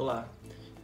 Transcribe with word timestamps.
Olá! 0.00 0.28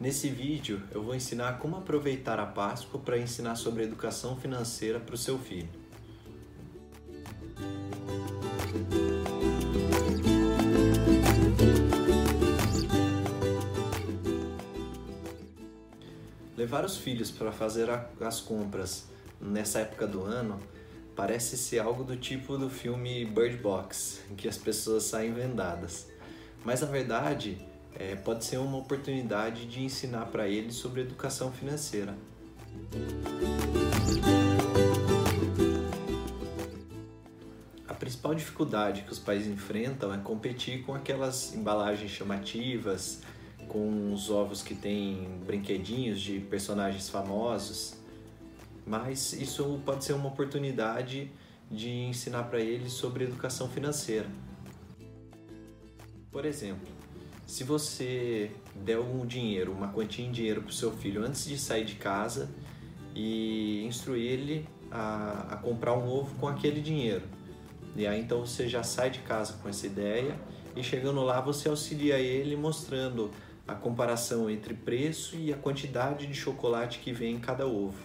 Nesse 0.00 0.28
vídeo 0.28 0.82
eu 0.90 1.00
vou 1.00 1.14
ensinar 1.14 1.60
como 1.60 1.76
aproveitar 1.76 2.40
a 2.40 2.46
Páscoa 2.46 3.00
para 3.00 3.16
ensinar 3.16 3.54
sobre 3.54 3.84
educação 3.84 4.36
financeira 4.36 4.98
para 4.98 5.14
o 5.14 5.16
seu 5.16 5.38
filho. 5.38 5.68
Levar 16.56 16.84
os 16.84 16.96
filhos 16.96 17.30
para 17.30 17.52
fazer 17.52 17.88
as 18.20 18.40
compras 18.40 19.06
nessa 19.40 19.78
época 19.78 20.08
do 20.08 20.24
ano 20.24 20.58
parece 21.14 21.56
ser 21.56 21.78
algo 21.78 22.02
do 22.02 22.16
tipo 22.16 22.58
do 22.58 22.68
filme 22.68 23.24
Bird 23.24 23.58
Box, 23.58 24.22
em 24.28 24.34
que 24.34 24.48
as 24.48 24.58
pessoas 24.58 25.04
saem 25.04 25.32
vendadas. 25.32 26.08
Mas 26.64 26.80
na 26.80 26.88
verdade, 26.88 27.64
é, 27.98 28.16
pode 28.16 28.44
ser 28.44 28.58
uma 28.58 28.78
oportunidade 28.78 29.66
de 29.66 29.82
ensinar 29.82 30.26
para 30.26 30.48
eles 30.48 30.74
sobre 30.74 31.02
educação 31.02 31.52
financeira. 31.52 32.16
A 37.86 37.94
principal 37.94 38.34
dificuldade 38.34 39.02
que 39.02 39.12
os 39.12 39.18
pais 39.18 39.46
enfrentam 39.46 40.12
é 40.12 40.18
competir 40.18 40.82
com 40.82 40.94
aquelas 40.94 41.54
embalagens 41.54 42.10
chamativas, 42.10 43.22
com 43.68 44.12
os 44.12 44.30
ovos 44.30 44.62
que 44.62 44.74
têm 44.74 45.28
brinquedinhos 45.46 46.20
de 46.20 46.40
personagens 46.40 47.08
famosos, 47.08 47.94
mas 48.86 49.32
isso 49.32 49.80
pode 49.84 50.04
ser 50.04 50.12
uma 50.12 50.28
oportunidade 50.28 51.30
de 51.70 51.90
ensinar 51.90 52.44
para 52.44 52.60
eles 52.60 52.92
sobre 52.92 53.24
educação 53.24 53.68
financeira. 53.68 54.28
Por 56.30 56.44
exemplo, 56.44 56.92
se 57.46 57.62
você 57.64 58.50
der 58.74 58.98
um 58.98 59.26
dinheiro, 59.26 59.72
uma 59.72 59.88
quantia 59.88 60.24
em 60.24 60.32
dinheiro 60.32 60.62
para 60.62 60.70
o 60.70 60.72
seu 60.72 60.92
filho 60.92 61.22
antes 61.24 61.44
de 61.46 61.58
sair 61.58 61.84
de 61.84 61.94
casa 61.94 62.48
e 63.14 63.84
instruir 63.84 64.32
ele 64.32 64.68
a, 64.90 65.48
a 65.50 65.56
comprar 65.56 65.94
um 65.94 66.08
ovo 66.08 66.34
com 66.36 66.48
aquele 66.48 66.80
dinheiro. 66.80 67.22
E 67.96 68.06
aí 68.06 68.20
então 68.20 68.44
você 68.44 68.68
já 68.68 68.82
sai 68.82 69.10
de 69.10 69.20
casa 69.20 69.54
com 69.62 69.68
essa 69.68 69.86
ideia 69.86 70.38
e 70.74 70.82
chegando 70.82 71.22
lá 71.22 71.40
você 71.40 71.68
auxilia 71.68 72.18
ele 72.18 72.56
mostrando 72.56 73.30
a 73.66 73.74
comparação 73.74 74.50
entre 74.50 74.74
preço 74.74 75.36
e 75.36 75.52
a 75.52 75.56
quantidade 75.56 76.26
de 76.26 76.34
chocolate 76.34 76.98
que 76.98 77.12
vem 77.12 77.36
em 77.36 77.40
cada 77.40 77.66
ovo. 77.66 77.98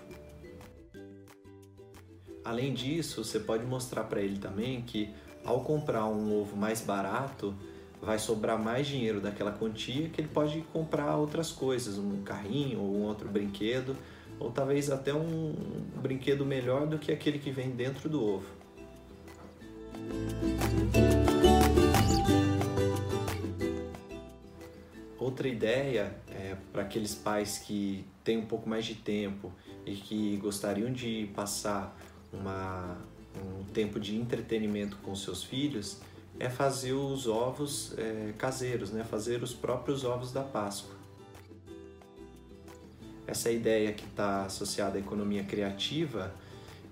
Além 2.43 2.73
disso, 2.73 3.23
você 3.23 3.39
pode 3.39 3.65
mostrar 3.65 4.05
para 4.05 4.21
ele 4.21 4.37
também 4.37 4.81
que 4.81 5.13
ao 5.43 5.61
comprar 5.61 6.05
um 6.05 6.39
ovo 6.39 6.55
mais 6.55 6.81
barato, 6.81 7.55
vai 8.01 8.17
sobrar 8.17 8.57
mais 8.57 8.87
dinheiro 8.87 9.19
daquela 9.19 9.51
quantia 9.51 10.09
que 10.09 10.21
ele 10.21 10.29
pode 10.29 10.61
comprar 10.73 11.17
outras 11.17 11.51
coisas, 11.51 11.97
um 11.97 12.21
carrinho 12.21 12.79
ou 12.79 12.95
um 12.95 13.03
outro 13.03 13.27
brinquedo, 13.27 13.95
ou 14.39 14.51
talvez 14.51 14.89
até 14.89 15.13
um 15.13 15.53
brinquedo 16.01 16.45
melhor 16.45 16.87
do 16.87 16.97
que 16.97 17.11
aquele 17.11 17.39
que 17.39 17.51
vem 17.51 17.69
dentro 17.71 18.07
do 18.07 18.23
ovo. 18.23 18.59
Outra 25.17 25.47
ideia 25.47 26.15
é 26.29 26.55
para 26.71 26.83
aqueles 26.83 27.13
pais 27.13 27.57
que 27.57 28.05
têm 28.23 28.37
um 28.37 28.45
pouco 28.45 28.67
mais 28.67 28.85
de 28.85 28.95
tempo 28.95 29.51
e 29.85 29.95
que 29.95 30.37
gostariam 30.37 30.91
de 30.91 31.29
passar 31.35 31.95
uma, 32.31 32.97
um 33.35 33.63
tempo 33.65 33.99
de 33.99 34.15
entretenimento 34.15 34.97
com 35.03 35.13
seus 35.15 35.43
filhos 35.43 35.99
é 36.39 36.49
fazer 36.49 36.93
os 36.93 37.27
ovos 37.27 37.93
é, 37.97 38.33
caseiros, 38.37 38.91
né? 38.91 39.03
fazer 39.03 39.43
os 39.43 39.53
próprios 39.53 40.05
ovos 40.05 40.31
da 40.31 40.41
Páscoa. 40.41 40.95
Essa 43.27 43.51
ideia 43.51 43.91
que 43.93 44.05
está 44.05 44.45
associada 44.45 44.97
à 44.97 44.99
economia 44.99 45.43
criativa, 45.43 46.33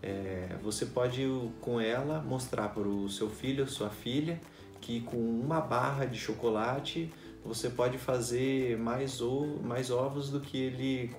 é, 0.04 0.56
você 0.62 0.86
pode 0.86 1.26
com 1.62 1.80
ela 1.80 2.22
mostrar 2.22 2.70
para 2.70 2.88
o 2.88 3.10
seu 3.10 3.30
filho, 3.30 3.68
sua 3.68 3.90
filha, 3.90 4.40
que 4.80 5.02
com 5.02 5.18
uma 5.18 5.60
barra 5.60 6.06
de 6.06 6.20
chocolate 6.20 7.12
você 7.44 7.70
pode 7.70 7.98
fazer 7.98 8.78
mais, 8.78 9.20
mais 9.64 9.90
ovos 9.90 10.30
do 10.30 10.42
que 10.42 10.58
ele 10.58 11.10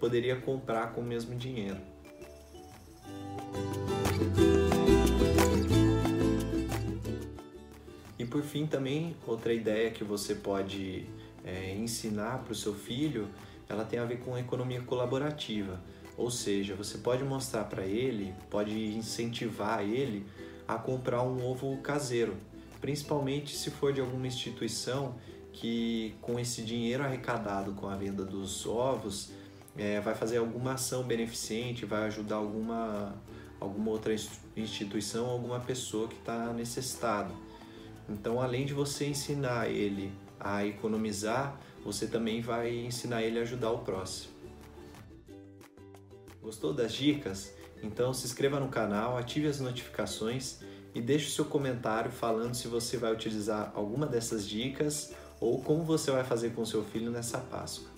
poderia 0.00 0.36
comprar 0.36 0.92
com 0.92 1.02
o 1.02 1.04
mesmo 1.04 1.36
dinheiro. 1.36 1.95
Fim 8.46 8.66
também 8.66 9.14
outra 9.26 9.52
ideia 9.52 9.90
que 9.90 10.02
você 10.02 10.34
pode 10.34 11.04
é, 11.44 11.74
ensinar 11.74 12.38
para 12.38 12.52
o 12.52 12.54
seu 12.54 12.74
filho, 12.74 13.28
ela 13.68 13.84
tem 13.84 13.98
a 13.98 14.04
ver 14.04 14.20
com 14.20 14.34
a 14.34 14.40
economia 14.40 14.80
colaborativa. 14.80 15.80
Ou 16.16 16.30
seja, 16.30 16.74
você 16.74 16.98
pode 16.98 17.22
mostrar 17.24 17.64
para 17.64 17.84
ele, 17.84 18.34
pode 18.48 18.72
incentivar 18.96 19.82
ele 19.82 20.24
a 20.66 20.76
comprar 20.76 21.22
um 21.22 21.44
ovo 21.44 21.76
caseiro, 21.78 22.36
principalmente 22.80 23.54
se 23.54 23.70
for 23.70 23.92
de 23.92 24.00
alguma 24.00 24.26
instituição 24.26 25.14
que 25.52 26.14
com 26.20 26.38
esse 26.38 26.62
dinheiro 26.62 27.02
arrecadado 27.02 27.72
com 27.72 27.88
a 27.88 27.96
venda 27.96 28.24
dos 28.24 28.66
ovos 28.66 29.30
é, 29.76 30.00
vai 30.00 30.14
fazer 30.14 30.38
alguma 30.38 30.72
ação 30.72 31.02
beneficente, 31.02 31.84
vai 31.84 32.04
ajudar 32.04 32.36
alguma, 32.36 33.14
alguma 33.60 33.90
outra 33.90 34.14
instituição, 34.56 35.26
alguma 35.26 35.60
pessoa 35.60 36.08
que 36.08 36.16
está 36.16 36.52
necessitada. 36.52 37.30
Então, 38.08 38.40
além 38.40 38.64
de 38.64 38.72
você 38.72 39.06
ensinar 39.06 39.68
ele 39.68 40.12
a 40.38 40.64
economizar, 40.64 41.58
você 41.84 42.06
também 42.06 42.40
vai 42.40 42.74
ensinar 42.74 43.22
ele 43.22 43.38
a 43.38 43.42
ajudar 43.42 43.70
o 43.70 43.78
próximo. 43.78 44.34
Gostou 46.42 46.72
das 46.72 46.92
dicas? 46.92 47.52
Então 47.82 48.12
se 48.12 48.26
inscreva 48.26 48.58
no 48.60 48.68
canal, 48.68 49.16
ative 49.16 49.46
as 49.48 49.60
notificações 49.60 50.60
e 50.94 51.00
deixe 51.00 51.26
o 51.26 51.30
seu 51.30 51.44
comentário 51.44 52.10
falando 52.10 52.54
se 52.54 52.68
você 52.68 52.96
vai 52.96 53.12
utilizar 53.12 53.72
alguma 53.74 54.06
dessas 54.06 54.48
dicas 54.48 55.12
ou 55.40 55.60
como 55.60 55.84
você 55.84 56.10
vai 56.10 56.24
fazer 56.24 56.50
com 56.50 56.64
seu 56.64 56.84
filho 56.84 57.10
nessa 57.10 57.38
Páscoa. 57.38 57.88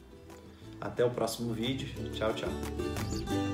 Até 0.81 1.05
o 1.05 1.11
próximo 1.11 1.53
vídeo. 1.53 1.89
Tchau, 2.13 2.33
tchau. 2.35 3.48